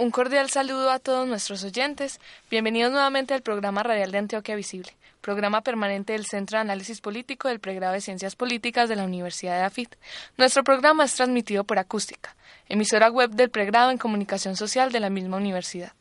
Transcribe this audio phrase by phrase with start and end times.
[0.00, 2.20] Un cordial saludo a todos nuestros oyentes.
[2.50, 7.48] Bienvenidos nuevamente al programa radial de Antioquia Visible, programa permanente del Centro de Análisis Político
[7.48, 9.94] del Pregrado de Ciencias Políticas de la Universidad de AFIT.
[10.38, 12.34] Nuestro programa es transmitido por Acústica,
[12.70, 15.92] emisora web del Pregrado en Comunicación Social de la misma universidad.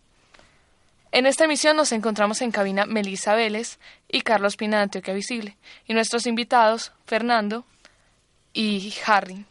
[1.11, 5.57] En esta emisión nos encontramos en cabina Melissa Vélez y Carlos Pina de Antioquia Visible,
[5.87, 7.65] y nuestros invitados, Fernando
[8.53, 9.45] y Harry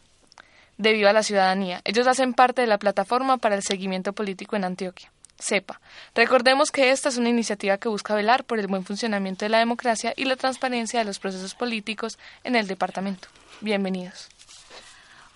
[0.78, 1.82] de Viva la Ciudadanía.
[1.84, 5.12] Ellos hacen parte de la plataforma para el seguimiento político en Antioquia.
[5.40, 5.80] CEPA.
[6.14, 9.58] Recordemos que esta es una iniciativa que busca velar por el buen funcionamiento de la
[9.58, 13.28] democracia y la transparencia de los procesos políticos en el departamento.
[13.60, 14.28] Bienvenidos.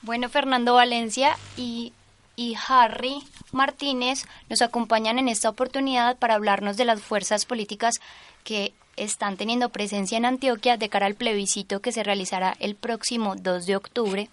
[0.02, 1.92] Bueno, Fernando Valencia y,
[2.34, 8.00] y Harry Martínez nos acompañan en esta oportunidad para hablarnos de las fuerzas políticas
[8.42, 13.36] que están teniendo presencia en Antioquia de cara al plebiscito que se realizará el próximo
[13.36, 14.28] 2 de octubre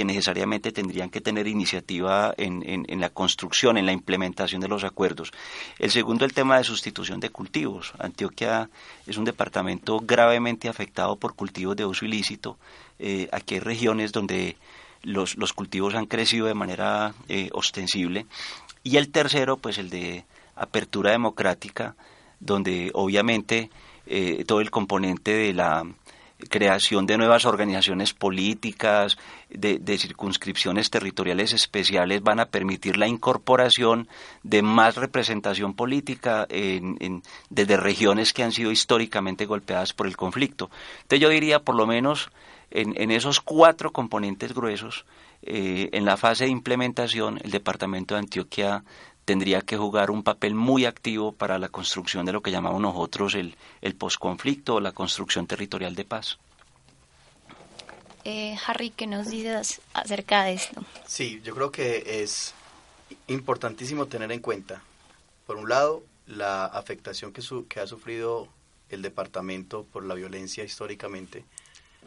[0.00, 4.82] que necesariamente tendrían que tener iniciativa en, en, la construcción, en la implementación de los
[4.82, 5.30] acuerdos.
[5.78, 7.92] El segundo, el tema de sustitución de cultivos.
[7.98, 8.70] Antioquia
[9.06, 12.56] es un departamento gravemente afectado por cultivos de uso ilícito.
[12.98, 14.56] Eh, aquí hay regiones donde
[15.02, 18.24] los, los cultivos han crecido de manera eh, ostensible.
[18.82, 20.24] Y el tercero, pues el de
[20.56, 21.94] apertura democrática,
[22.38, 23.68] donde obviamente
[24.06, 25.84] eh, todo el componente de la
[26.48, 29.18] creación de nuevas organizaciones políticas,
[29.48, 34.08] de, circunscripciones territoriales especiales van a permitir la incorporación
[34.42, 40.16] de más representación política en, en, desde regiones que han sido históricamente golpeadas por el
[40.16, 40.70] conflicto.
[41.02, 42.30] Entonces yo diría por lo menos
[42.70, 45.04] en, esos cuatro componentes gruesos,
[45.42, 48.84] eh, en la fase de implementación, el Departamento de Antioquia
[49.30, 53.36] tendría que jugar un papel muy activo para la construcción de lo que llamamos nosotros
[53.36, 56.40] el, el posconflicto o la construcción territorial de paz.
[58.24, 60.82] Eh, Harry, ¿qué nos dices acerca de esto?
[61.06, 62.54] Sí, yo creo que es
[63.28, 64.82] importantísimo tener en cuenta,
[65.46, 68.48] por un lado, la afectación que, que ha sufrido
[68.88, 71.44] el departamento por la violencia históricamente,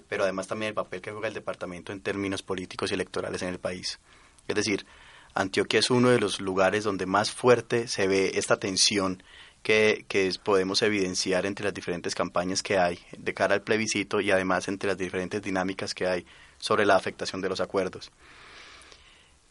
[0.09, 3.47] pero además también el papel que juega el departamento en términos políticos y electorales en
[3.47, 3.97] el país.
[4.45, 4.85] Es decir,
[5.35, 9.23] Antioquia es uno de los lugares donde más fuerte se ve esta tensión
[9.63, 14.29] que, que podemos evidenciar entre las diferentes campañas que hay de cara al plebiscito y
[14.31, 16.25] además entre las diferentes dinámicas que hay
[16.57, 18.11] sobre la afectación de los acuerdos.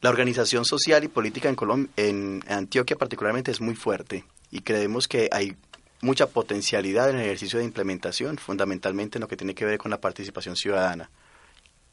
[0.00, 5.08] La organización social y política en, Colombia, en Antioquia particularmente es muy fuerte y creemos
[5.08, 5.56] que hay
[6.02, 9.90] mucha potencialidad en el ejercicio de implementación, fundamentalmente en lo que tiene que ver con
[9.90, 11.10] la participación ciudadana.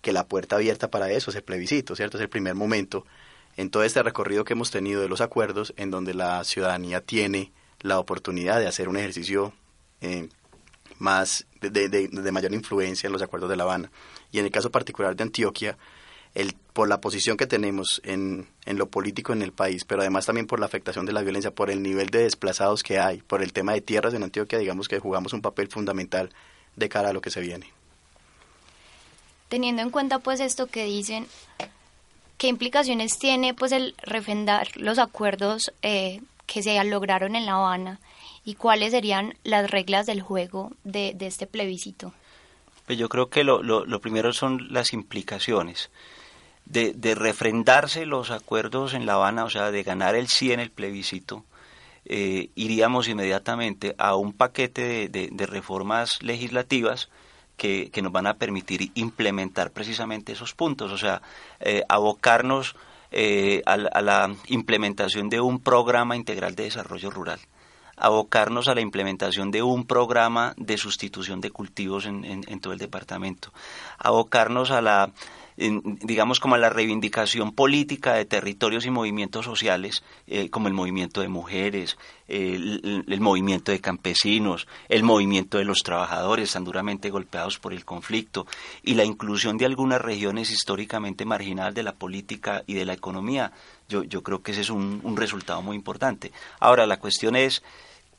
[0.02, 2.18] Que la puerta abierta para eso es el plebiscito, ¿cierto?
[2.18, 3.06] Es el primer momento
[3.60, 7.52] en todo este recorrido que hemos tenido de los acuerdos en donde la ciudadanía tiene
[7.82, 9.52] la oportunidad de hacer un ejercicio
[10.00, 10.30] eh,
[10.98, 13.92] más de, de, mayor influencia en los acuerdos de La Habana.
[14.32, 15.78] Y en el caso particular de Antioquia,
[16.36, 20.26] el, por la posición que tenemos en, en, lo político en el país, pero además
[20.26, 23.44] también por la afectación de la violencia, por el nivel de desplazados que hay, por
[23.44, 26.30] el tema de tierras en Antioquia, digamos que jugamos un papel fundamental
[26.78, 27.70] de cara a lo que se viene.
[29.50, 31.28] Teniendo en cuenta pues esto que dicen,
[32.40, 38.00] ¿qué implicaciones tiene pues el refrendar los acuerdos eh, que se lograron en La Habana
[38.44, 42.14] y cuáles serían las reglas del juego de, este plebiscito?
[42.88, 43.62] Pues yo creo que lo,
[44.02, 45.92] primero son las implicaciones
[46.66, 50.60] de, de, refrendarse los acuerdos en La Habana, o sea, de ganar el sí en
[50.60, 51.46] el plebiscito,
[52.12, 57.10] eh, iríamos inmediatamente a un paquete de, reformas legislativas
[57.60, 61.22] que, nos van a permitir implementar precisamente esos puntos, o sea,
[61.60, 62.76] eh, abocarnos
[63.12, 67.40] eh, a, a la implementación de un programa integral de desarrollo rural
[68.00, 72.80] abocarnos a la implementación de un programa de sustitución de cultivos en, en, todo el
[72.80, 73.52] departamento,
[73.98, 75.12] abocarnos a la
[75.60, 81.28] digamos como la reivindicación política de territorios y movimientos sociales eh, como el movimiento de
[81.28, 81.98] mujeres,
[82.30, 88.48] el, movimiento de campesinos, el movimiento de los trabajadores tan duramente golpeados por el conflicto
[88.84, 93.52] y la inclusión de algunas regiones históricamente marginales de la política y de la economía.
[93.90, 96.32] Yo, yo creo que ese es un resultado muy importante.
[96.60, 97.64] Ahora, la cuestión es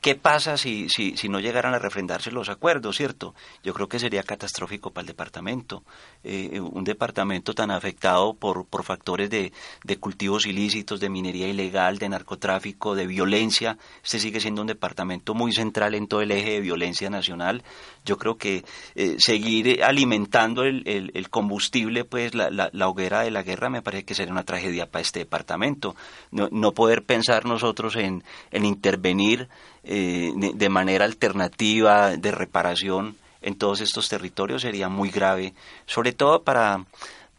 [0.01, 3.35] ¿Qué pasa si, si, si, no llegaran a refrendarse los acuerdos, cierto?
[3.63, 5.83] Yo creo que sería catastrófico para el departamento.
[6.23, 9.53] Eh, un departamento tan afectado por, por factores de,
[9.83, 13.77] de, cultivos ilícitos, de minería ilegal, de narcotráfico, de violencia.
[14.03, 17.63] Este sigue siendo un departamento muy central en todo el eje de violencia nacional.
[18.03, 18.65] Yo creo que
[18.95, 23.69] eh, seguir alimentando el, el, el, combustible, pues la, la, la, hoguera de la guerra,
[23.69, 25.95] me parece que sería una tragedia para este departamento.
[26.31, 29.47] No, no poder pensar nosotros en, en intervenir
[29.83, 35.53] eh, de manera alternativa, de reparación en todos estos territorios sería muy grave,
[35.87, 36.85] sobre todo para,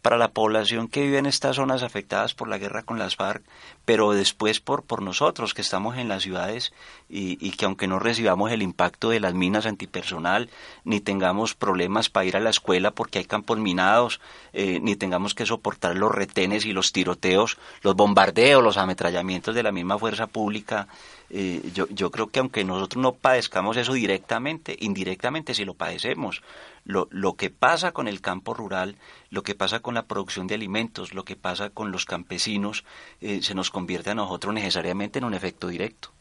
[0.01, 3.41] para la población que vive en estas zonas afectadas por la guerra con las FARC,
[3.85, 6.73] pero después por, por nosotros que estamos en las ciudades
[7.09, 10.49] y, y, que aunque no recibamos el impacto de las minas antipersonal,
[10.83, 14.19] ni tengamos problemas para ir a la escuela porque hay campos minados,
[14.51, 19.63] eh, ni tengamos que soportar los retenes y los tiroteos, los bombardeos, los ametrallamientos de
[19.63, 20.89] la misma fuerza pública,
[21.35, 26.43] eh, yo, yo creo que aunque nosotros no padezcamos eso directamente, indirectamente sí lo padecemos.
[26.85, 28.97] Lo, lo que pasa con el campo rural,
[29.31, 32.85] lo que pasa con la producción de alimentos, lo que pasa con los campesinos,
[33.19, 36.11] eh, se nos convierte a nosotros necesariamente en un efecto directo.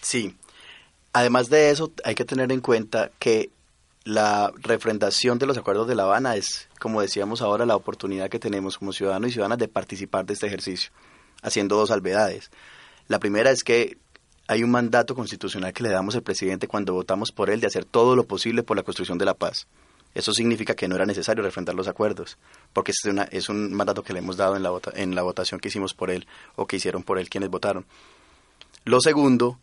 [0.00, 0.36] Sí.
[1.12, 3.50] Además de eso, hay que tener en cuenta que
[4.04, 8.38] la refrendación de los acuerdos de La Habana es, como decíamos ahora, la oportunidad que
[8.38, 10.92] tenemos como ciudadanos y ciudadanas de participar de este ejercicio,
[11.42, 12.52] haciendo dos salvedades.
[13.08, 13.98] La primera es que
[14.48, 17.84] hay un mandato constitucional que le damos al presidente cuando votamos por él de hacer
[17.84, 19.66] todo lo posible por la construcción de la paz.
[20.14, 22.38] Eso significa que no era necesario refrendar los acuerdos,
[22.72, 22.98] porque es,
[23.30, 25.94] es un mandato que le hemos dado en la, vota, en la votación que hicimos
[25.94, 26.26] por él
[26.56, 27.86] o que hicieron por él quienes votaron.
[28.84, 29.58] Lo segundo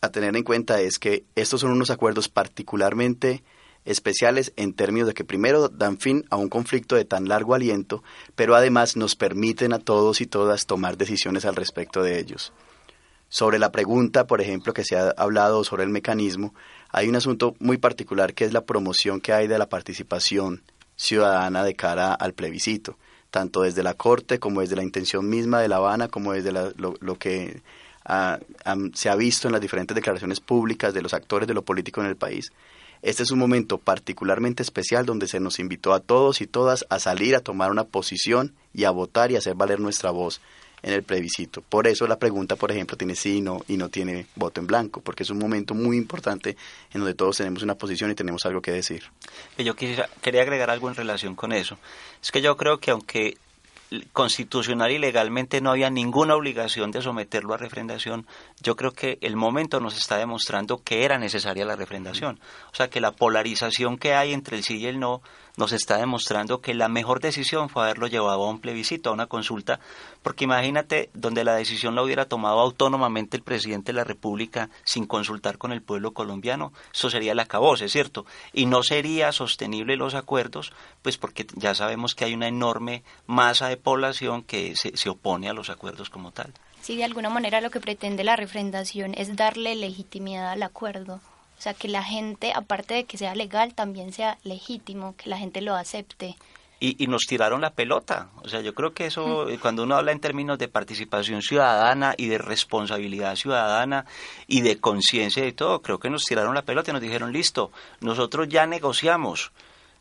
[0.00, 3.42] a tener en cuenta es que estos son unos acuerdos particularmente
[3.84, 8.02] especiales en términos de que primero dan fin a un conflicto de tan largo aliento,
[8.34, 12.52] pero además nos permiten a todos y todas tomar decisiones al respecto de ellos.
[13.28, 16.54] Sobre la pregunta, por ejemplo, que se ha hablado sobre el mecanismo,
[16.90, 20.62] hay un asunto muy particular que es la promoción que hay de la participación
[20.96, 22.96] ciudadana de cara al plebiscito,
[23.30, 27.18] tanto desde la Corte como desde la intención misma de La Habana, como desde lo,
[27.18, 27.60] que
[28.06, 28.38] ah,
[28.94, 32.06] se ha visto en las diferentes declaraciones públicas de los actores de lo político en
[32.06, 32.50] el país.
[33.02, 36.98] Este es un momento particularmente especial donde se nos invitó a todos y todas a
[36.98, 40.40] salir a tomar una posición y a votar y a hacer valer nuestra voz
[40.82, 41.62] en el plebiscito.
[41.62, 44.66] Por eso la pregunta, por ejemplo, tiene sí y no, y no tiene voto en
[44.66, 46.56] blanco, porque es un momento muy importante
[46.92, 49.04] en donde todos tenemos una posición y tenemos algo que decir.
[49.56, 51.78] Yo quisiera, quería agregar algo en relación con eso.
[52.22, 53.36] Es que yo creo que aunque
[54.12, 58.26] constitucional y legalmente no había ninguna obligación de someterlo a refrendación,
[58.60, 62.38] yo creo que el momento nos está demostrando que era necesaria la refrendación.
[62.72, 65.22] O sea, que la polarización que hay entre el sí y el no
[65.58, 69.26] nos está demostrando que la mejor decisión fue haberlo llevado a un plebiscito, a una
[69.26, 69.80] consulta,
[70.22, 75.04] porque imagínate donde la decisión la hubiera tomado autónomamente el presidente de la República sin
[75.06, 78.24] consultar con el pueblo colombiano, eso sería el acabose, ¿cierto?
[78.52, 80.72] Y no sería sostenible los acuerdos,
[81.02, 85.48] pues porque ya sabemos que hay una enorme masa de población que se, se opone
[85.48, 86.52] a los acuerdos como tal.
[86.82, 91.20] Sí, de alguna manera lo que pretende la refrendación es darle legitimidad al acuerdo.
[91.58, 95.38] O sea, que la gente, aparte de que sea legal, también sea legítimo, que la
[95.38, 96.36] gente lo acepte.
[96.80, 98.28] Y, y, nos tiraron la pelota.
[98.36, 102.28] O sea, yo creo que eso, cuando uno habla en términos de participación ciudadana y
[102.28, 104.06] de responsabilidad ciudadana
[104.46, 107.72] y de conciencia y todo, creo que nos tiraron la pelota y nos dijeron, listo,
[108.00, 109.50] nosotros ya negociamos,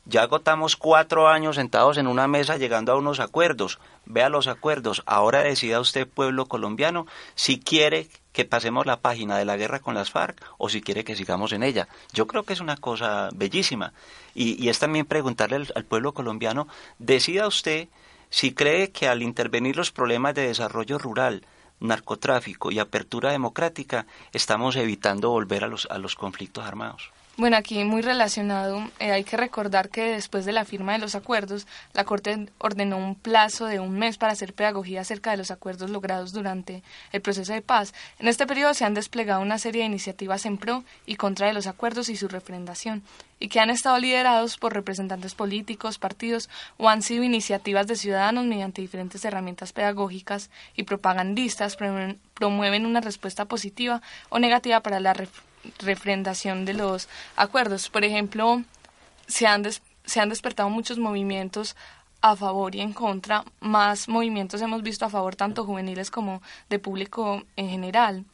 [0.10, 3.78] ya agotamos cuatro años sentados en una mesa llegando a unos acuerdos.
[4.06, 5.04] Vea los acuerdos.
[5.06, 9.96] Ahora decida usted, pueblo colombiano, si quiere que pasemos la página de la guerra con
[9.96, 11.90] las FARC o si quiere que sigamos en ella.
[12.14, 13.92] Yo creo que es una cosa bellísima.
[14.34, 17.90] Y, es también preguntarle al, al, pueblo colombiano, decida usted
[18.30, 21.46] si cree que al intervenir los problemas de desarrollo rural,
[21.80, 27.12] narcotráfico y apertura democrática, estamos evitando volver a los, a los conflictos armados.
[27.40, 31.14] Bueno, aquí muy relacionado, eh, hay que recordar que después de la firma de los
[31.14, 35.52] acuerdos, la Corte ordenó un plazo de un mes para hacer pedagogía acerca de los
[35.52, 37.94] acuerdos logrados durante el proceso de paz.
[38.18, 41.54] En este periodo se han desplegado una serie de iniciativas en pro y contra de
[41.54, 43.04] los acuerdos y su refrendación,
[43.40, 48.46] y que han estado liderados por representantes políticos, partidos o han sido iniciativas de ciudadanos
[48.46, 51.78] mediante diferentes herramientas pedagógicas y propagandistas
[52.34, 55.14] promueven una respuesta positiva o negativa para la
[55.80, 57.90] refrendación de los acuerdos.
[57.90, 58.64] Por ejemplo,
[59.28, 59.64] se han,
[60.06, 61.76] se han despertado muchos movimientos
[62.22, 66.80] a favor y en contra, más movimientos hemos visto a favor tanto juveniles como de
[66.80, 68.26] público en general.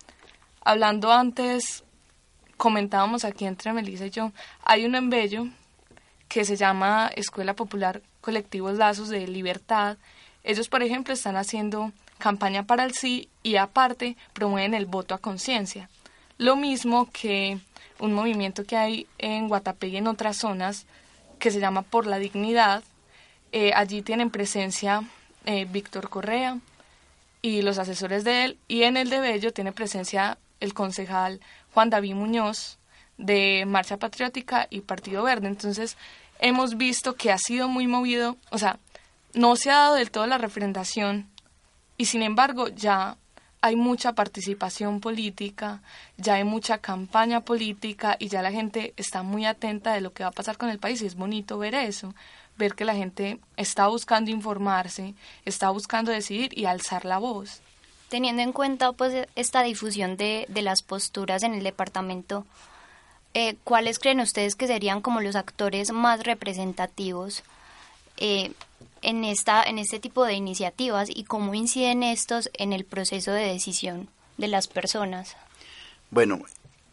[0.62, 1.84] Hablando antes,
[2.58, 4.32] comentábamos aquí entre Melissa y yo,
[4.63, 5.48] hay uno en Bello
[6.30, 9.98] que se llama Escuela Popular Colectivos Lazos de Libertad.
[10.44, 15.20] Ellos, por ejemplo, están haciendo campaña para el sí y aparte promueven el voto a
[15.20, 15.89] conciencia.
[16.44, 17.58] Lo mismo que
[18.00, 20.86] un movimiento que hay en Guatapé y en otras zonas
[21.40, 22.84] que se llama Por la Dignidad.
[23.54, 25.04] Eh, allí tienen presencia
[25.46, 26.60] eh, Víctor Correa
[27.42, 28.58] y los asesores de él.
[28.68, 31.40] Y en el de Bello tiene presencia el concejal
[31.74, 32.78] Juan David Muñoz
[33.18, 35.48] de Marcha Patriótica y Partido Verde.
[35.48, 35.96] Entonces
[36.40, 38.80] hemos visto que ha sido muy movido, o sea,
[39.34, 41.30] no se ha dado del todo la refrendación
[41.96, 43.16] y sin embargo ya
[43.63, 45.82] hay mucha participación política,
[46.17, 50.24] ya hay mucha campaña política y ya la gente está muy atenta de lo que
[50.24, 52.13] va a pasar con el país y es bonito ver eso,
[52.58, 55.13] ver que la gente está buscando informarse,
[55.46, 57.62] está buscando decidir y alzar la voz.
[58.10, 62.46] Teniendo en cuenta pues esta difusión de, de las posturas en el departamento,
[63.34, 67.43] eh, ¿cuáles creen ustedes que serían como los actores más representativos
[68.17, 68.51] eh,
[69.02, 73.46] en, esta, en este tipo de iniciativas y cómo inciden estos en el proceso de
[73.46, 75.36] decisión de las personas?
[76.10, 76.42] Bueno,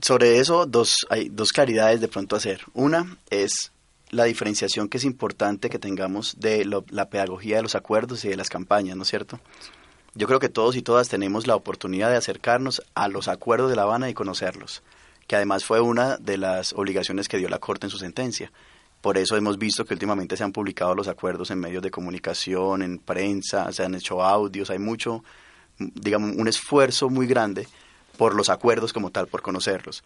[0.01, 2.63] sobre eso dos, hay dos claridades de pronto hacer.
[2.75, 3.73] Una es
[4.11, 8.37] la diferenciación que es importante que tengamos de la pedagogía de los acuerdos y de
[8.37, 9.41] las campañas, ¿no es cierto?
[10.15, 13.77] Yo creo que todos y todas tenemos la oportunidad de acercarnos a los acuerdos de
[13.77, 14.83] La Habana y conocerlos,
[15.29, 18.51] que además fue una de las obligaciones que dio la Corte en su sentencia.
[19.01, 22.83] Por eso hemos visto que últimamente se han publicado los acuerdos en medios de comunicación,
[22.83, 25.25] en prensa, se han hecho audios, hay mucho,
[25.79, 27.67] digamos, un esfuerzo muy grande
[28.19, 30.05] por los acuerdos como tal, por conocerlos.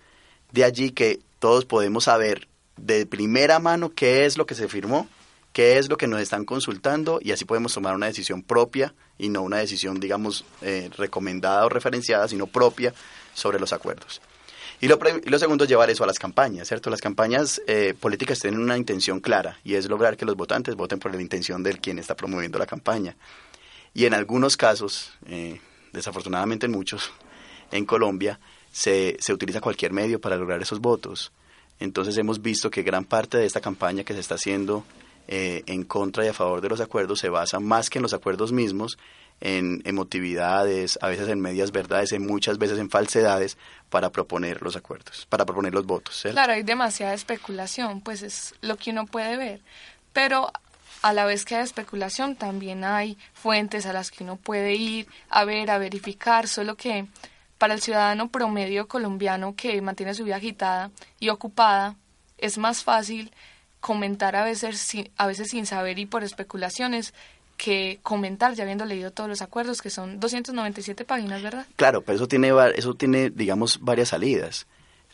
[0.53, 2.47] De allí que todos podemos saber
[2.77, 5.09] de primera mano qué es lo que se firmó,
[5.53, 9.29] qué es lo que nos están consultando y así podemos tomar una decisión propia y
[9.29, 12.95] no una decisión, digamos, eh, recomendada o referenciada, sino propia
[13.35, 14.21] sobre los acuerdos.
[14.81, 16.91] Y lo, y lo, segundo llevar eso a las campañas, ¿cierto?
[16.91, 20.99] Las campañas eh, políticas tienen una intención clara y es lograr que los votantes voten
[20.99, 23.17] por la intención del quien está promoviendo la campaña.
[23.95, 25.61] Y en algunos casos, eh,
[25.93, 27.11] desafortunadamente en muchos,
[27.71, 28.41] en Colombia,
[28.73, 31.33] se, se utiliza cualquier medio para lograr esos votos.
[31.79, 34.85] Entonces hemos visto que gran parte de esta campaña que se está haciendo
[35.29, 38.15] eh, en contra y a favor de los acuerdos se basa más que en los
[38.15, 38.99] acuerdos mismos
[39.41, 43.59] en emotividades, a veces en medias verdades, en muchas veces en falsedades
[43.91, 46.27] para proponer los acuerdos, para proponer los votos.
[46.31, 49.61] Claro, hay demasiada especulación, pues es lo que uno puede ver,
[50.13, 50.51] pero
[51.03, 55.07] a la vez que hay especulación también hay fuentes a las que uno puede ir
[55.29, 57.07] a ver, a verificar, solo que
[57.59, 60.91] para el ciudadano promedio colombiano que mantiene su vida agitada
[61.21, 61.97] y ocupada,
[62.39, 63.33] es más fácil
[63.85, 67.13] comentar a veces, a veces sin saber y por especulaciones
[67.59, 71.67] que comentar ya habiendo leído todos los acuerdos, que son 297 páginas, ¿verdad?
[71.77, 74.67] Claro, pero eso tiene, eso tiene, digamos, varias salidas.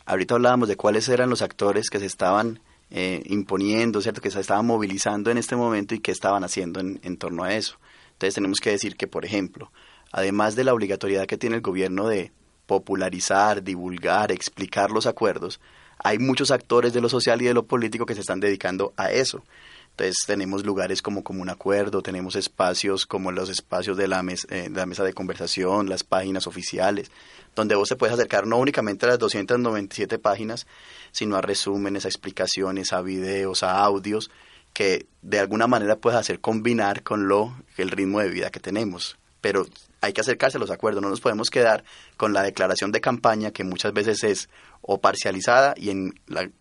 [0.05, 2.61] Ahorita hablábamos de cuáles eran los actores que se estaban
[2.91, 4.21] eh, imponiendo, ¿cierto?
[4.21, 7.53] Que se estaban movilizando en este momento y qué estaban haciendo en, en torno a
[7.53, 7.75] eso.
[8.13, 9.69] Entonces tenemos que decir que, por ejemplo,
[10.13, 12.31] además de la obligatoriedad que tiene el gobierno de
[12.67, 15.59] popularizar, divulgar, explicar los acuerdos,
[16.03, 19.11] hay muchos actores de lo social y de lo político que se están dedicando a
[19.11, 19.43] eso.
[19.91, 24.69] Entonces tenemos lugares como Común Acuerdo, tenemos espacios como los espacios de la, eh, de
[24.69, 27.11] la mesa de conversación, las páginas oficiales,
[27.55, 30.65] donde vos te puedes acercar no únicamente a las 297 páginas,
[31.11, 34.31] sino a resúmenes, a explicaciones, a videos, a audios,
[34.73, 39.17] que de alguna manera puedes hacer combinar con lo el ritmo de vida que tenemos.
[39.41, 39.65] Pero
[39.99, 41.83] hay que acercarse a los acuerdos, no nos podemos quedar
[42.17, 44.49] con la declaración de campaña que muchas veces es
[44.81, 46.13] o parcializada y en,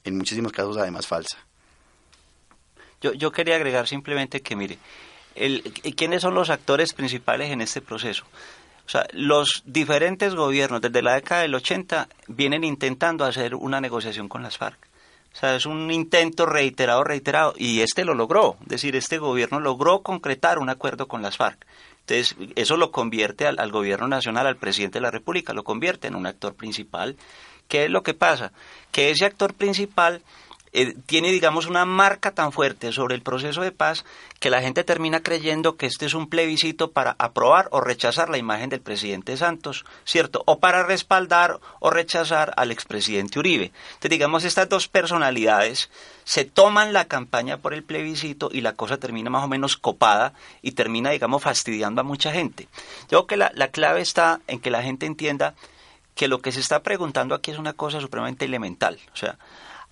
[0.04, 1.38] en muchísimos casos además falsa.
[3.00, 4.78] Yo, yo quería agregar simplemente que, mire,
[5.34, 5.62] el,
[5.96, 8.24] ¿quiénes son los actores principales en este proceso?
[8.86, 14.28] O sea, los diferentes gobiernos desde la década del 80 vienen intentando hacer una negociación
[14.28, 14.78] con las FARC.
[15.32, 18.56] O sea, es un intento reiterado, reiterado, y este lo logró.
[18.62, 21.64] Es decir, este gobierno logró concretar un acuerdo con las FARC.
[22.10, 26.08] Entonces, eso lo convierte al, al, gobierno nacional, al presidente de la República, lo convierte
[26.08, 27.16] en un actor principal.
[27.68, 28.52] ¿Qué es lo que pasa?
[28.90, 30.22] Que ese actor principal
[30.72, 34.04] eh, tiene, digamos, una marca tan fuerte sobre el proceso de paz
[34.38, 38.38] que la gente termina creyendo que este es un plebiscito para aprobar o rechazar la
[38.38, 40.42] imagen del presidente Santos, ¿cierto?
[40.46, 43.72] O para respaldar o rechazar al expresidente Uribe.
[43.88, 45.90] Entonces, digamos, estas dos personalidades
[46.24, 50.34] se toman la campaña por el plebiscito y la cosa termina más o menos copada
[50.62, 52.68] y termina, digamos, fastidiando a mucha gente.
[53.02, 55.54] Yo creo que la, la clave está en que la gente entienda
[56.14, 58.98] que lo que se está preguntando aquí es una cosa supremamente elemental.
[59.12, 59.38] O sea,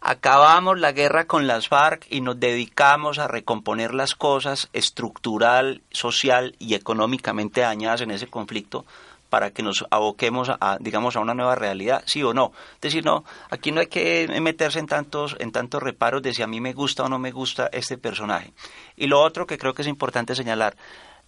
[0.08, 6.56] acabamos la guerra con las FARC y nos dedicamos a recomponer las cosas estructural, social
[6.58, 8.86] y económicamente dañadas en ese conflicto
[9.28, 12.52] para que nos aboquemos a, digamos a una nueva realidad, sí o no.
[12.76, 16.40] Es decir, no, aquí no hay que meterse en tantos en tantos reparos de si
[16.40, 18.54] a mí me gusta o no me gusta este personaje.
[18.96, 20.74] Y lo otro que creo que es importante señalar,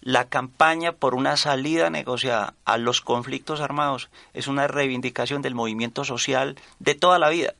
[0.01, 6.03] la campaña por una salida negociada a los conflictos armados es una reivindicación del movimiento
[6.07, 7.53] social de toda la vida.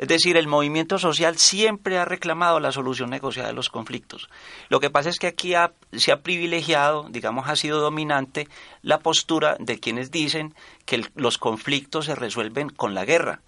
[0.00, 4.30] Es decir, el movimiento social siempre ha reclamado la solución negociada de los conflictos.
[4.70, 5.52] Lo que pasa es que aquí
[5.92, 8.48] se ha privilegiado, digamos, ha sido dominante
[8.80, 10.54] la postura de quienes dicen
[10.86, 13.42] que los conflictos se resuelven con la guerra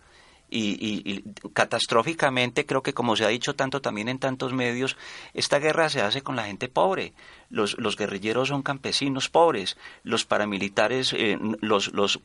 [0.53, 4.97] y, catastróficamente, creo que como se ha dicho tanto también en tantos medios,
[5.35, 7.13] esta guerra se hace con la gente pobre.
[7.49, 12.21] Los, los guerrilleros son campesinos pobres, los paramilitares, eh, los, los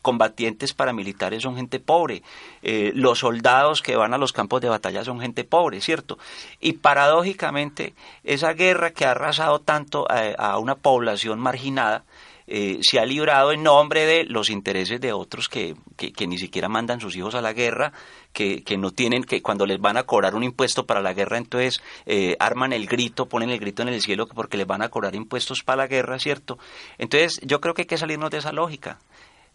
[0.00, 2.22] combatientes paramilitares son gente pobre,
[2.62, 6.18] eh, los soldados que van a los campos de batalla son gente pobre, ¿cierto?
[6.58, 12.04] Y paradójicamente, esa guerra que ha arrasado tanto a una población marginada,
[12.46, 16.68] eh, se ha librado en nombre de los intereses de otros que, que, ni siquiera
[16.68, 17.92] mandan sus hijos a la guerra,
[18.32, 21.38] que, que, no tienen, que cuando les van a cobrar un impuesto para la guerra,
[21.38, 24.88] entonces eh, arman el grito, ponen el grito en el cielo porque les van a
[24.88, 26.58] cobrar impuestos para la guerra, ¿cierto?
[26.98, 28.98] Entonces yo creo que hay que salirnos de esa lógica.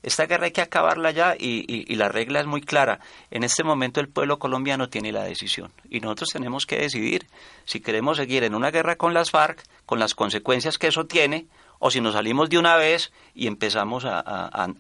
[0.03, 2.99] Esta guerra hay que acabarla ya y, y, la regla es muy clara.
[3.31, 7.25] En este momento el pueblo colombiano tiene la decisión y nosotros tenemos que decidir
[7.65, 11.47] si queremos seguir en una guerra con las FARC, con las consecuencias que eso tiene,
[11.79, 14.73] o si nos salimos de una vez y empezamos a,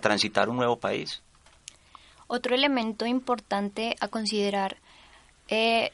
[0.00, 1.22] transitar un nuevo país.
[2.26, 4.76] Otro elemento importante a considerar
[5.48, 5.92] eh,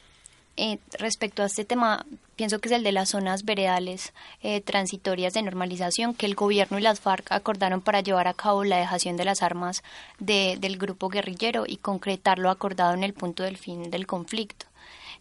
[0.57, 5.33] eh, respecto a este tema, pienso que es el de las zonas veredales eh, transitorias
[5.33, 9.17] de normalización que el gobierno y las FARC acordaron para llevar a cabo la dejación
[9.17, 9.83] de las armas
[10.19, 14.65] del grupo guerrillero y concretar lo acordado en el punto del fin del conflicto.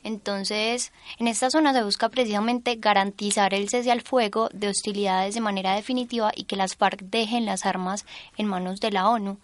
[0.05, 5.41] Entonces, en esta zona se busca precisamente garantizar el cese al fuego de hostilidades de
[5.41, 8.05] manera definitiva y que las FARC dejen las armas
[8.37, 9.39] en manos de la ONU.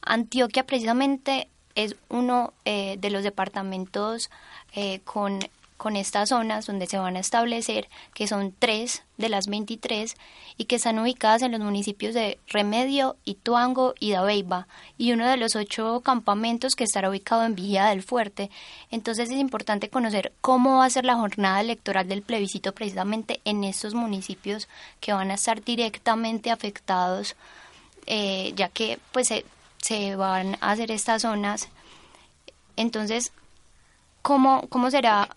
[0.00, 4.30] Antioquia precisamente es uno eh, de los departamentos
[4.72, 5.40] eh, con
[5.78, 10.16] con estas zonas donde se van a establecer, que son tres de las 23
[10.56, 14.66] y que están ubicadas en los municipios de Remedio, Ituango y Dabeiba,
[14.98, 18.50] y uno de los ocho campamentos que estará ubicado en Vigía del Fuerte.
[18.90, 23.62] Entonces es importante conocer cómo va a ser la jornada electoral del plebiscito precisamente en
[23.62, 24.68] estos municipios
[25.00, 27.36] que van a estar directamente afectados,
[28.06, 29.44] eh, ya que pues se,
[29.80, 31.68] se van a hacer estas zonas.
[32.74, 33.30] Entonces,
[34.22, 35.28] ¿cómo, cómo será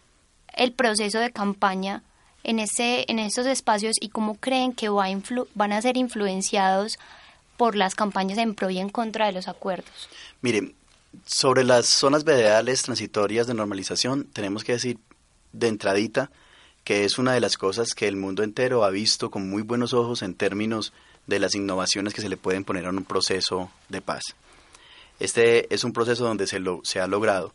[0.54, 2.04] el proceso de campaña
[2.44, 5.08] en, ese, en estos espacios y cómo creen que va
[5.56, 7.00] van a ser influenciados
[7.58, 10.10] por las campañas en pro y en contra de los acuerdos?
[10.42, 10.74] Miren,
[11.26, 14.98] sobre las zonas veredales transitorias de normalización, tenemos que decir
[15.54, 16.32] de entradita
[16.84, 19.94] que es una de las cosas que el mundo entero ha visto con muy buenos
[19.94, 20.94] ojos en términos
[21.28, 24.24] de las innovaciones que se le pueden poner a un proceso de paz.
[25.20, 27.54] Este es un proceso donde se, lo, se ha logrado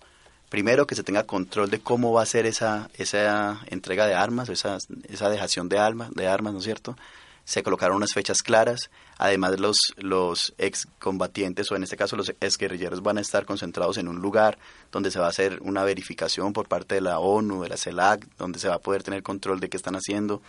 [0.48, 4.48] primero que se tenga control de cómo va a ser esa, esa entrega de armas,
[4.48, 4.78] esa,
[5.08, 6.96] esa dejación de, armas, ¿no es cierto?
[7.44, 13.02] Se colocaron unas fechas claras, además los, los excombatientes o en este caso los exguerrilleros
[13.02, 14.58] van a estar concentrados en un lugar
[14.90, 18.26] donde se va a hacer una verificación por parte de la ONU, de la CELAC,
[18.36, 20.42] donde se va a poder tener control de qué están haciendo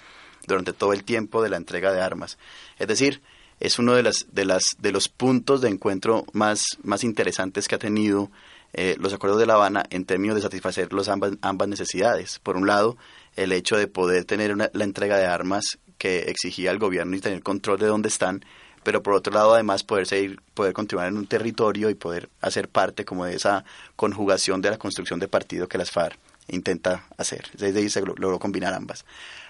[0.48, 2.40] durante todo el tiempo de la entrega de armas.
[2.80, 3.22] Es decir,
[3.60, 7.76] es uno de, las, de, las, de los puntos de encuentro más, más interesantes que
[7.76, 8.30] ha tenido
[8.78, 12.38] eh, los acuerdos de La Habana en términos de satisfacer los ambas, ambas necesidades.
[12.38, 12.96] Por un lado,
[13.36, 17.42] el hecho de poder tener la entrega de armas que exigía el gobierno y tener
[17.42, 18.46] control de dónde están,
[18.84, 22.70] pero por otro lado además poder seguir, poder continuar en un territorio y poder hacer
[22.70, 27.46] parte como de esa conjugación de la construcción de partido que las FARC intenta hacer.
[27.54, 29.06] Desde ahí se logró combinar ambas.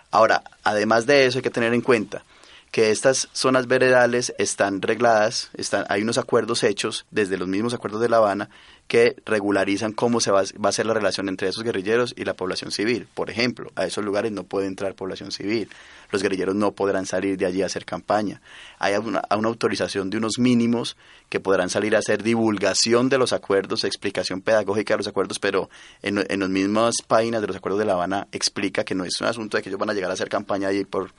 [0.10, 2.24] Ahora, además de eso hay que tener en cuenta
[2.72, 8.02] que estas zonas veredales están regladas, están, hay unos acuerdos hechos desde los mismos acuerdos
[8.02, 8.50] de La Habana
[8.88, 12.72] que regularizan cómo se va, a ser la relación entre esos guerrilleros y la población
[12.72, 13.08] civil.
[13.14, 15.70] Por ejemplo, a esos lugares no puede entrar población civil,
[16.10, 18.42] los guerrilleros no podrán salir de allí a hacer campaña.
[18.80, 20.96] Hay una, una autorización de unos mínimos
[21.30, 25.70] que podrán salir a hacer divulgación de los acuerdos, explicación pedagógica de los acuerdos, pero
[26.02, 29.20] en, en las mismas páginas de los acuerdos de La Habana explica que no es
[29.20, 31.12] un asunto de que ellos van a llegar a hacer campaña allí por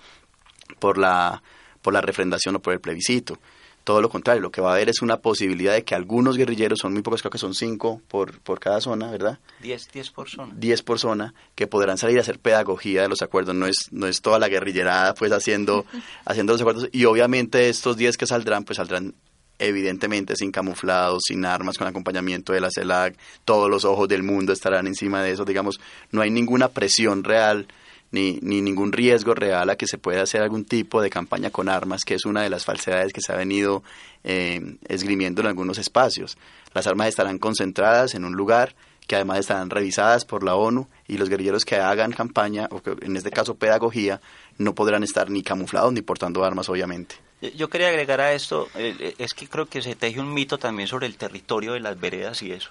[0.79, 1.43] por la,
[1.83, 3.39] por la refrendación o por el plebiscito.
[3.85, 6.81] Todo lo contrario, lo que va a haber es una posibilidad de que algunos guerrilleros,
[6.81, 9.39] son muy pocos, creo que son cinco por, por cada zona, ¿verdad?
[9.63, 10.53] Diez, diez por zona.
[10.55, 13.55] Diez por zona, que podrán salir a hacer pedagogía de los acuerdos.
[13.55, 15.87] No es, no es toda la guerrillerada pues haciendo,
[16.27, 16.91] haciendo los acuerdos.
[16.93, 19.15] Y obviamente estos diez que saldrán, pues saldrán
[19.59, 24.53] evidentemente sin camuflados, sin armas, con acompañamiento de la CELAC, todos los ojos del mundo
[24.53, 27.67] estarán encima de eso, digamos, no hay ninguna presión real
[28.11, 31.69] ni, ni ningún riesgo real a que se pueda hacer algún tipo de campaña con
[31.69, 33.83] armas, que es una de las falsedades que se ha venido
[34.25, 36.39] eh, esgrimiendo en algunos espacios.
[36.75, 38.75] Las armas estarán concentradas en un lugar
[39.07, 42.95] que además estarán revisadas por la ONU y los guerrilleros que hagan campaña, o que
[43.01, 44.21] en este caso pedagogía,
[44.59, 47.17] no podrán estar ni camuflados ni portando armas, obviamente.
[47.41, 50.59] Yo quería agregar a esto, eh, eh, es que creo que se teje un mito
[50.59, 52.71] también sobre el territorio de las veredas y eso.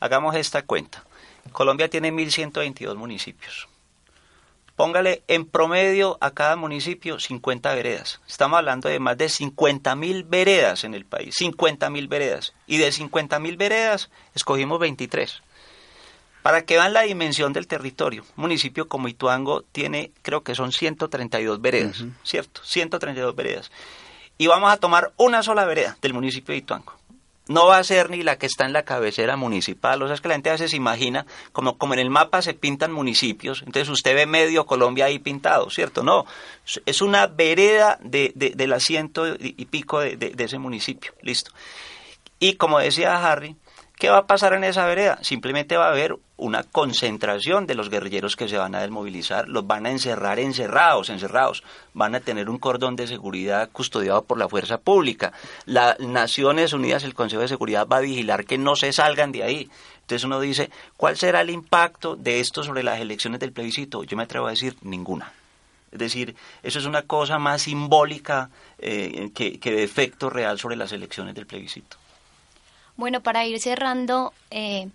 [0.00, 1.02] Hagamos esta cuenta.
[1.52, 3.69] Colombia tiene 1.122 municipios.
[4.80, 8.18] Póngale en promedio a cada municipio 50 veredas.
[8.26, 12.54] Estamos hablando de más de 50 mil veredas en el país, 50 mil veredas.
[12.66, 15.42] Y de 50 mil veredas escogimos 23.
[16.40, 20.72] Para que vean la dimensión del territorio, un municipio como Ituango tiene, creo que son
[20.72, 22.62] 132 veredas, ¿cierto?
[22.64, 23.70] 132 veredas.
[24.38, 26.99] Y vamos a tomar una sola vereda del municipio de Ituango
[27.50, 30.00] no va a ser ni la que está en la cabecera municipal.
[30.02, 32.42] O sea, es que la gente a veces se imagina, como, como en el mapa
[32.42, 36.04] se pintan municipios, entonces usted ve medio Colombia ahí pintado, ¿cierto?
[36.04, 36.26] No,
[36.86, 41.50] es una vereda de, de, del asiento y pico de, de ese municipio, listo.
[42.38, 43.56] Y como decía Harry,
[44.00, 45.18] ¿Qué va a pasar en esa vereda?
[45.20, 49.66] Simplemente va a haber una concentración de los guerrilleros que se van a desmovilizar, los
[49.66, 54.48] van a encerrar encerrados, encerrados, van a tener un cordón de seguridad custodiado por la
[54.48, 55.34] fuerza pública.
[55.66, 59.42] Las Naciones Unidas, el Consejo de Seguridad va a vigilar que no se salgan de
[59.42, 59.70] ahí.
[60.00, 64.04] Entonces uno dice, ¿cuál será el impacto de esto sobre las elecciones del plebiscito?
[64.04, 65.30] Yo me atrevo a decir, ninguna.
[65.92, 70.76] Es decir, eso es una cosa más simbólica eh, que, que de efecto real sobre
[70.76, 71.98] las elecciones del plebiscito.
[73.00, 74.90] Bueno, para ir cerrando, eh,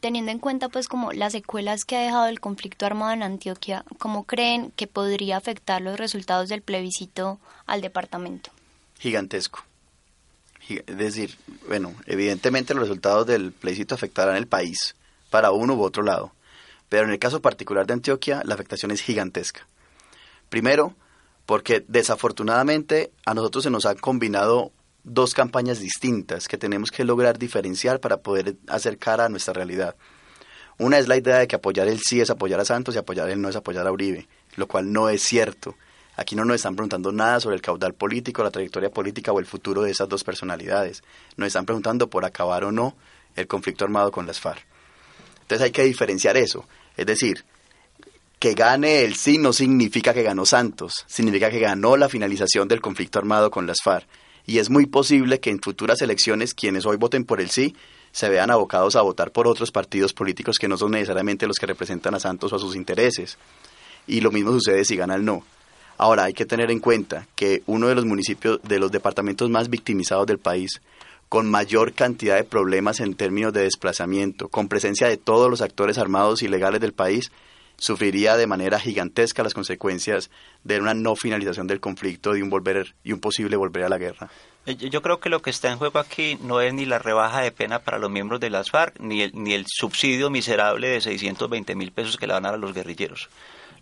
[0.00, 3.84] teniendo en cuenta pues como las secuelas que ha dejado el conflicto armado en Antioquia,
[3.98, 8.50] ¿cómo creen que podría afectar los resultados del plebiscito al departamento?
[8.98, 9.62] Gigantesco.
[10.70, 11.36] Es decir,
[11.68, 14.96] bueno, evidentemente los resultados del plebiscito afectarán el país
[15.28, 16.32] para uno u otro lado,
[16.88, 19.66] pero en el caso particular de Antioquia la afectación es gigantesca.
[20.48, 20.94] Primero,
[21.44, 24.72] porque desafortunadamente a nosotros se nos ha combinado
[25.04, 29.94] dos campañas distintas que tenemos que lograr diferenciar para poder acercar a nuestra realidad.
[30.78, 33.28] Una es la idea de que apoyar el sí es apoyar a Santos y apoyar
[33.30, 35.76] el no es apoyar a Uribe, lo cual no es cierto.
[36.16, 39.46] Aquí no nos están preguntando nada sobre el caudal político, la trayectoria política o el
[39.46, 41.02] futuro de esas dos personalidades.
[41.36, 42.96] Nos están preguntando por acabar o no
[43.36, 44.64] el conflicto armado con las FARC.
[45.42, 46.66] Entonces hay que diferenciar eso.
[46.96, 47.44] Es decir,
[48.38, 52.80] que gane el sí no significa que ganó Santos, significa que ganó la finalización del
[52.80, 54.06] conflicto armado con las FARC
[54.46, 57.74] y es muy posible que en futuras elecciones quienes hoy voten por el sí
[58.12, 61.66] se vean abocados a votar por otros partidos políticos que no son necesariamente los que
[61.66, 63.38] representan a Santos o a sus intereses.
[64.06, 65.42] Y lo mismo sucede si gana el no.
[65.96, 69.68] Ahora hay que tener en cuenta que uno de los municipios, de los departamentos más
[69.68, 70.80] victimizados del país,
[71.28, 75.98] con mayor cantidad de problemas en términos de desplazamiento, con presencia de todos los actores
[75.98, 77.32] armados y legales del país,
[77.76, 80.30] sufriría de manera gigantesca las consecuencias
[80.62, 83.98] de una no finalización del conflicto de un volver y un posible volver a la
[83.98, 84.30] guerra.
[84.66, 87.42] Eh, yo creo que lo que está en juego aquí no es ni la rebaja
[87.42, 91.00] de pena para los miembros de las FARC, ni el, ni el subsidio miserable de
[91.00, 93.28] 620 mil pesos que le van a dar a los guerrilleros.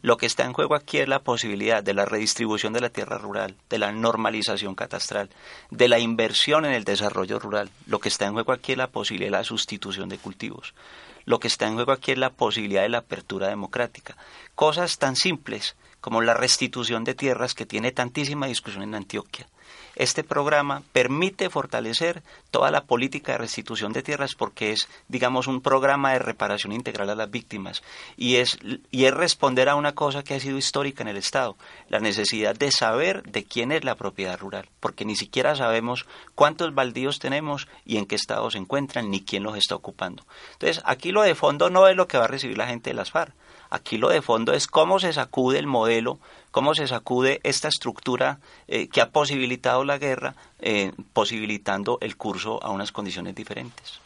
[0.02, 3.18] Lo que está en juego aquí es la posibilidad de la redistribución de la tierra
[3.18, 5.31] rural, de la normalización catastral,
[5.70, 7.70] de la inversión en el desarrollo rural.
[7.87, 10.74] Lo que está en juego aquí es la posibilidad de la sustitución de cultivos.
[11.24, 14.16] Lo que está en juego aquí es la posibilidad de la apertura democrática.
[14.54, 19.48] Cosas tan simples como la restitución de tierras que tiene tantísima discusión en Antioquia
[19.94, 25.60] este programa permite fortalecer toda la política de restitución de tierras porque es, digamos, un
[25.60, 27.82] programa de reparación integral a las víctimas
[28.16, 28.58] y es,
[28.90, 31.56] y es responder a una cosa que ha sido histórica en el Estado,
[31.88, 36.74] la necesidad de saber de quién es la propiedad rural, porque ni siquiera sabemos cuántos
[36.74, 40.24] baldíos tenemos y en qué estado se encuentran ni quién los está ocupando.
[40.54, 42.94] Entonces, aquí lo de fondo no es lo que va a recibir la gente de
[42.94, 43.34] las FARC,
[43.72, 46.18] aquí lo de fondo es cómo se sacude el modelo
[46.52, 52.62] cómo se sacude esta estructura eh, que ha posibilitado la guerra, eh, posibilitando el curso
[52.62, 53.98] a unas condiciones diferentes.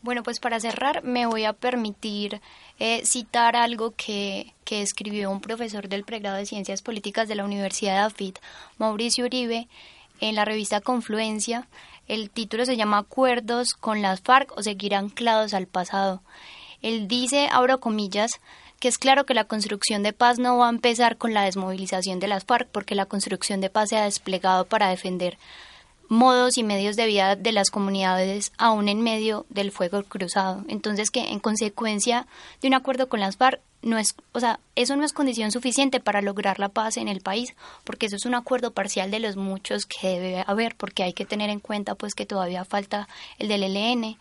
[0.00, 2.40] Bueno, pues para cerrar me voy a permitir
[2.78, 7.44] eh, citar algo que, que, escribió un profesor del pregrado de Ciencias Políticas de la
[7.44, 8.38] Universidad de AFIT,
[8.78, 9.68] Mauricio Uribe,
[10.20, 11.68] en la revista Confluencia.
[12.06, 16.22] El título se llama Acuerdos con las FARC o seguir anclados al pasado.
[16.80, 18.40] Él dice, abro comillas,
[18.80, 22.20] que es claro que la construcción de paz no va a empezar con la desmovilización
[22.20, 25.38] de las FARC, porque la construcción de paz se ha desplegado para defender
[26.08, 30.64] modos y medios de vida de las comunidades aún en medio del fuego cruzado.
[30.68, 32.26] Entonces que en consecuencia
[32.62, 36.00] de un acuerdo con las FARC no es, o sea, eso no es condición suficiente
[36.00, 39.36] para lograr la paz en el país, porque eso es un acuerdo parcial de los
[39.36, 43.48] muchos que debe haber, porque hay que tener en cuenta pues que todavía falta el
[43.48, 44.18] del ELN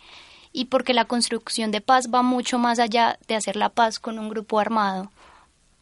[0.58, 4.18] y porque la construcción de paz va mucho más allá de hacer la paz con
[4.18, 5.12] un grupo armado.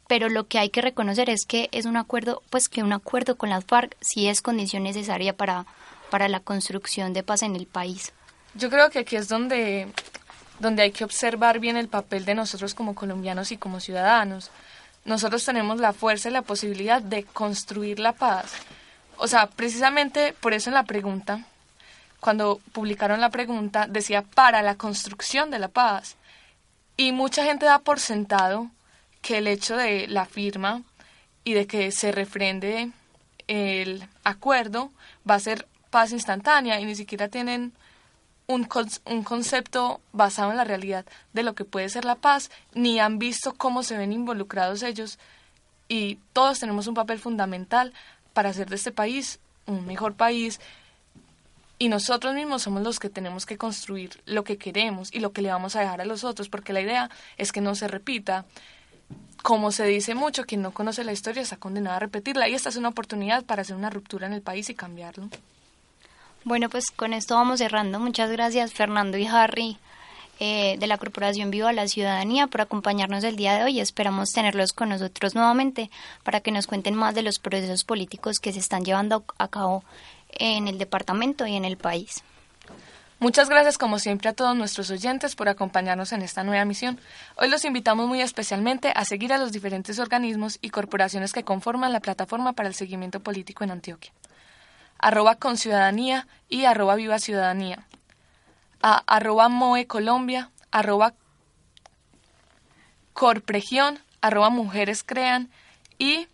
[0.10, 3.38] Pero lo que hay que reconocer es que es un acuerdo, pues que un acuerdo
[3.38, 5.66] con las FARC sí es condición necesaria para,
[6.10, 8.12] para la construcción de paz en el país.
[8.54, 9.88] Yo creo que aquí es donde,
[10.60, 14.52] donde hay que observar bien el papel de nosotros como colombianos y como ciudadanos.
[15.06, 18.52] Nosotros tenemos la fuerza y la posibilidad de construir la paz.
[19.16, 21.46] O sea, precisamente por eso en la pregunta
[22.19, 26.15] cuando publicaron la pregunta, decía para la construcción de la paz.
[26.97, 28.69] Y mucha gente da por sentado
[29.21, 30.82] que el hecho de la firma
[31.43, 32.91] y de que se refrende
[33.47, 34.91] el acuerdo
[35.30, 37.73] va a ser paz instantánea y ni siquiera tienen
[38.47, 38.67] un,
[39.06, 43.17] un, concepto basado en la realidad de lo que puede ser la paz, ni han
[43.17, 45.19] visto cómo se ven involucrados ellos
[45.88, 47.93] y todos tenemos un papel fundamental
[48.34, 50.60] para hacer de este país un mejor país
[51.78, 55.42] y nosotros mismos somos los que tenemos que construir lo que queremos y lo que
[55.42, 58.46] le vamos a dejar a los otros, porque la idea es que no se repita.
[59.44, 62.70] Como se dice mucho, quien no conoce la historia está condenado a repetirla y esta
[62.70, 65.30] es una oportunidad para hacer una ruptura en el país y cambiarlo.
[66.46, 68.00] Bueno, pues con esto vamos cerrando.
[68.00, 69.78] Muchas gracias Fernando y Harry
[70.40, 73.80] eh, de la Corporación Viva la Ciudadanía por acompañarnos el día de hoy.
[73.80, 75.90] Esperamos tenerlos con nosotros nuevamente
[76.24, 79.84] para que nos cuenten más de los procesos políticos que se están llevando a cabo
[80.36, 82.24] en el departamento y en el país.
[83.19, 87.00] Muchas gracias como siempre a todos nuestros oyentes por acompañarnos en esta nueva misión.
[87.38, 91.93] Hoy los invitamos muy especialmente a seguir a los diferentes organismos y corporaciones que conforman
[91.93, 94.12] la plataforma para el seguimiento político en Antioquia.
[95.00, 97.88] Arroba con ciudadanía y arroba viva ciudadanía.
[98.82, 101.13] Arroba moe Colombia, arroba
[103.13, 105.50] corpregión, arroba mujeres crean
[105.98, 106.28] y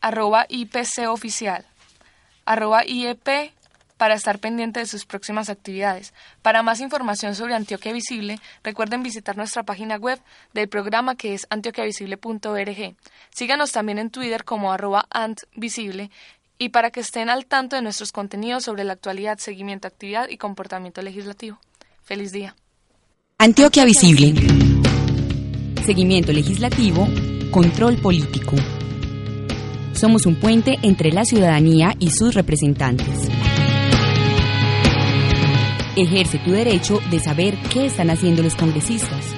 [0.00, 1.66] arroba IPC oficial
[2.46, 3.52] arroba IEP
[3.96, 6.12] para estar pendiente de sus próximas actividades.
[6.42, 10.20] Para más información sobre Antioquia Visible, recuerden visitar nuestra página web
[10.54, 12.96] del programa que es antioquiavisible.org.
[13.30, 16.10] Síganos también en Twitter como arroba antvisible
[16.58, 20.38] y para que estén al tanto de nuestros contenidos sobre la actualidad, seguimiento, actividad y
[20.38, 21.58] comportamiento legislativo.
[22.02, 22.54] Feliz día.
[23.38, 24.34] Antioquia Visible.
[25.84, 27.06] Seguimiento legislativo,
[27.50, 28.56] control político.
[29.96, 33.30] Somos un puente entre la ciudadanía y sus representantes.
[35.96, 39.34] Ejerce tu derecho de saber qué están haciendo los congresistas.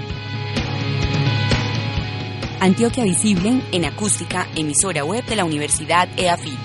[2.58, 6.58] Antioquia Visible en acústica, emisora web de la Universidad EAFIT.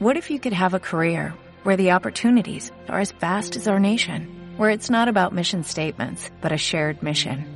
[0.00, 1.34] What if you could have a career
[1.64, 6.30] where the opportunities are as vast as our nation, where it's not about mission statements,
[6.40, 7.55] but a shared mission?